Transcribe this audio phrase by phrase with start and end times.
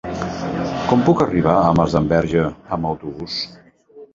[0.91, 2.47] Com puc arribar a Masdenverge
[2.79, 3.37] amb autobús?